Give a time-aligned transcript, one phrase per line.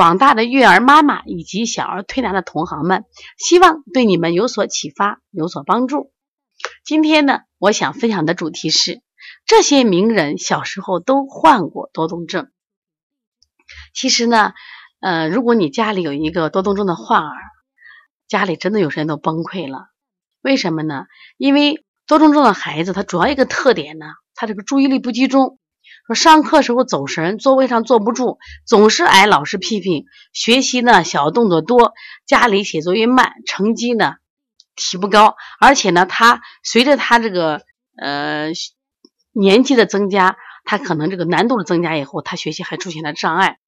[0.00, 3.04] 广大的育儿妈妈以及小儿推拿的同行们，
[3.36, 6.10] 希望对你们有所启发，有所帮助。
[6.86, 9.02] 今天呢，我想分享的主题是：
[9.44, 12.48] 这些名人小时候都患过多动症。
[13.92, 14.54] 其实呢，
[15.00, 17.36] 呃，如果你家里有一个多动症的患儿，
[18.26, 19.88] 家里真的有人都崩溃了。
[20.40, 21.04] 为什么呢？
[21.36, 25.58] 因为多动症的孩子，他主要一个特点呢，他这个注意力不集中。
[26.10, 31.92] 说上课时候走神，座位上坐不住，总是挨老师批评；学习呢小动作多，
[32.26, 34.14] 家里写作业慢，成绩呢
[34.74, 35.36] 提不高。
[35.60, 37.62] 而且呢，他随着他这个
[37.96, 38.48] 呃
[39.32, 43.58] 年纪的增加，他可能这个难度的增加以后，他学习还出现了障碍。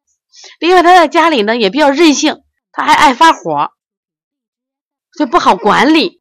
[0.58, 3.70] 另外，他在家里呢也比较任性，他还爱发火，
[5.16, 6.20] 就不好管理，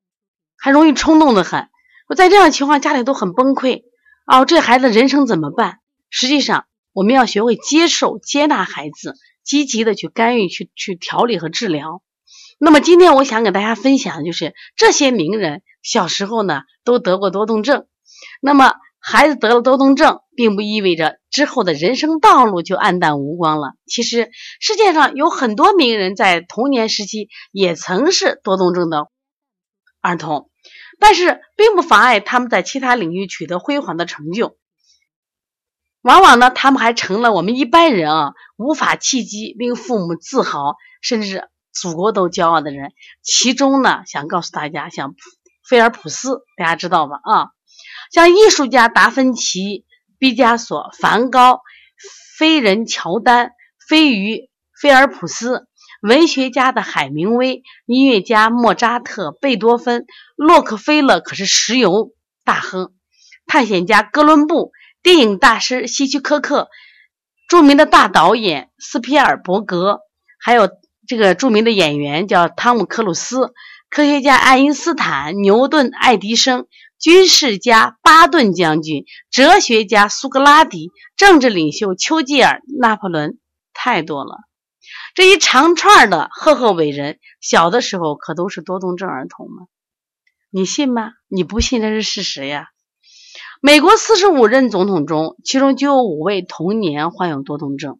[0.56, 1.67] 还容易冲动的很。
[2.08, 3.81] 我在这样情况，家里都很崩溃
[4.28, 5.80] 哦，这孩子人生怎么办？
[6.12, 12.03] 实际上，我们要学会接受、接纳孩子，积极的去干预、去去调理和治疗。
[12.59, 17.88] 那么，今天我想给大家分享的就是这些名人小时候呢都得过多动症。
[18.42, 23.73] 那么，孩子得了多动症，并不意味着之后的人生道路就黯淡无光了。
[23.88, 29.08] 其实，世界上有很多名人在童年时期也曾是多动症的
[30.02, 30.52] 儿童，
[31.00, 34.58] 但是并不妨碍他们在其他领域取得辉煌的成就。
[36.01, 42.91] 往往呢，他们还成了我们一般人啊无法企及、令父母自豪，甚至祖国都骄傲的人。
[43.22, 45.13] 其中呢，想告诉大家，像
[45.67, 47.19] 菲尔普斯，大家知道吧？
[47.23, 47.47] 啊，
[48.11, 49.85] 像艺术家达芬奇、
[50.17, 51.61] 毕加索、梵高、
[52.38, 53.51] 飞人乔丹、
[53.88, 54.50] 飞鱼、
[54.81, 55.67] 菲尔普斯，
[56.01, 62.11] 文学家的海明威，音乐家莫扎特、贝多芬、洛克菲勒可是石油
[62.44, 62.91] 大亨，
[63.45, 64.72] 探险家哥伦布。
[65.03, 66.69] 电影大师希区柯克，
[67.47, 70.01] 著名的大导演斯皮尔伯格，
[70.39, 70.69] 还有
[71.07, 73.51] 这个著名的演员叫汤姆克鲁斯，
[73.90, 76.67] 科学家爱因斯坦、牛顿、爱迪生，
[77.00, 83.40] 军事家巴顿将军，哲学家苏格拉底，政治领袖丘吉尔、拿破仑，
[83.73, 84.38] 太多了。
[85.16, 89.66] 这一长串的赫赫伟人，小的时候可都是多动症儿童吗？
[90.51, 91.11] 你信吗？
[91.28, 92.67] 你不信，这是事实呀。
[93.63, 97.99] 美国四十五任总统中，其中就有五位童年患有多动症。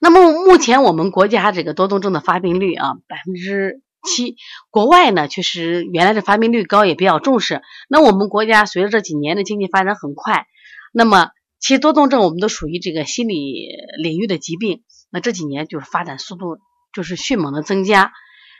[0.00, 4.36] 那么目前我们国家这个多动症的发病率啊，百分之七。
[4.70, 7.60] 国外呢，确实原来的发病率高，也比较重视。
[7.86, 10.46] 那我们国家随着这几年的经济发展很快，
[10.90, 11.28] 那么
[11.60, 13.68] 其实多动症我们都属于这个心理
[14.02, 14.84] 领域的疾病。
[15.10, 16.56] 那这几年就是发展速度
[16.94, 18.12] 就是迅猛的增加，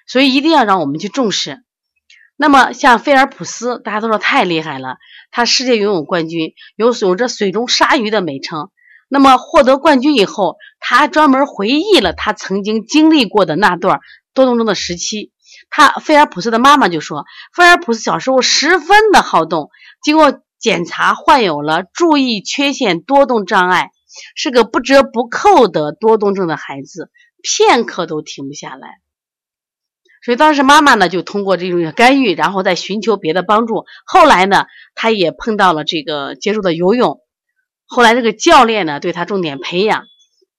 [0.06, 1.64] 所以一定要让我们去重视。
[2.40, 4.98] 那么像菲尔普斯，大家都说太厉害了，
[5.32, 8.70] 他世界游泳冠军，有有着水中鲨鱼的美称。
[9.08, 13.98] 那么获得冠军以后，他专门回忆了他曾经经历过的那段
[14.34, 15.32] 多动症的时期。
[15.68, 23.90] 他菲尔普斯的妈妈就说，菲尔普斯小时候十分的好动，经过检查患有了注意缺陷多动障碍，
[24.36, 27.10] 是个不折不扣的多动症的孩子，
[27.42, 29.00] 片刻都停不下来。
[30.28, 33.86] 所以当时妈妈呢就通过这种干预，然后再寻求别的帮助。
[34.04, 37.20] 后来呢，他也碰到了这个接触的游泳。
[37.86, 40.04] 后来这个教练呢对他重点培养，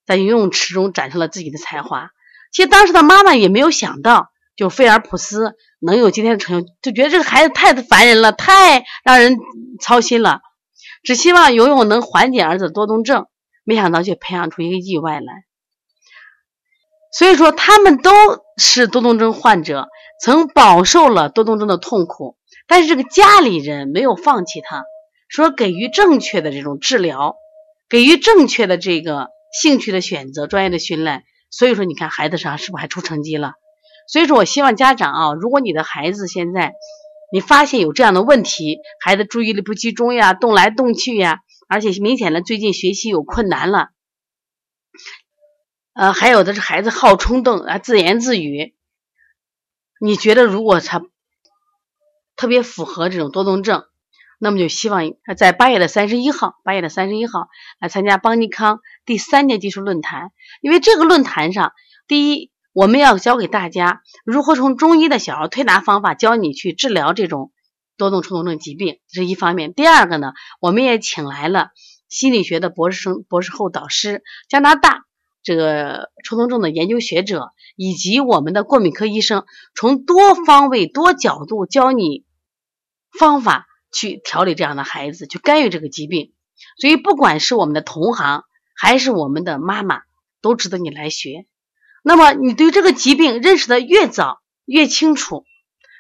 [0.07, 2.09] 在游泳池中展示了自己的才华。
[2.52, 9.38] 其实当时的妈妈也没有想到，就菲尔普斯能有今天的成就，就觉得这个孩子太烦人了，太让人
[9.80, 10.39] 操心了。
[11.04, 13.27] 只希望游泳能缓解儿子多动症，
[13.63, 15.44] 没想到却培养出一个意外来。
[17.11, 18.11] 所以说，他们都
[18.57, 19.88] 是多动症患者，
[20.21, 24.83] 曾饱受了多动症的痛苦，但是这个家里人没有放弃他，
[25.27, 27.35] 说给予正确的这种治疗，
[27.89, 31.23] 给予正确的这个兴趣的选择、专业的训练。
[31.51, 33.53] 所以说，你看孩子上是不是还出成绩了？
[34.07, 36.73] 所以说我希望家长啊，如果你的孩子现在
[37.31, 43.89] 你发现有这样的问题，孩子注意力不集中呀，动来动去呀，而且明显的最近学习有困难了。
[45.94, 48.75] 呃，还有的是孩子好冲动啊，自言自语。
[50.00, 51.01] 你觉得如果他
[52.36, 53.83] 特别符合这种多动症，
[54.39, 57.50] 那么就希望在八月的三十一号，八月的三十一号
[57.81, 60.31] 来参加邦尼康第三届技术论坛。
[60.62, 61.74] 因为这个论坛上，
[62.07, 67.51] 第一，我们要教给大家如何从中医的小儿推拿方法教你去治疗这种
[67.97, 69.74] 多动冲动症疾病，这是一方面。
[69.74, 70.31] 第二个呢，
[70.62, 71.71] 我们也请来了
[72.07, 75.03] 心理学的博士生、博士后导师，加拿大
[75.50, 82.24] 这个抽动症的研究学者，以及我们的过敏科医生，从多方位、多角度教你
[83.18, 86.34] 方法去调理这样的孩子，去干预这个疾病。
[86.78, 88.44] 所以，不管是我们的同行，
[88.75, 90.01] 还是我们的妈妈，
[90.40, 91.48] 都值得你来学。
[92.04, 95.45] 那么，你对这个疾病认识的越早、越清楚，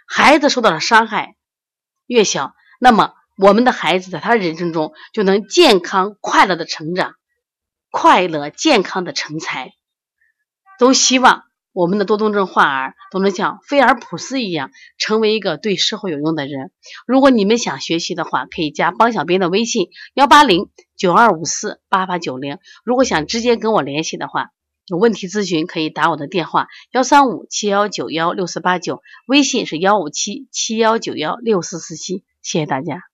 [0.05, 1.33] 孩子受到的伤害
[2.05, 7.15] 越小，那么我们的孩子在他人生中就能健康快乐的成长，
[7.91, 9.71] 快乐健康的成才。
[10.77, 11.43] 都希望
[11.73, 16.71] 我们的多动症患儿都能像菲尔普斯一样，成为一个对社会有用的人。
[17.05, 22.57] 如果你们想学习的话，可以加帮小编的微信：幺八零九二五四八八九零。
[22.83, 24.51] 如果想直接跟我联系的话，
[24.87, 33.08] 有问题咨询可以打我的电话幺三五七幺九幺六四八九，微信是幺五七七幺九幺六四四七，谢谢大家。